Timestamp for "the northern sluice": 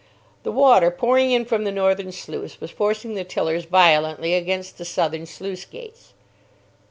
1.63-2.59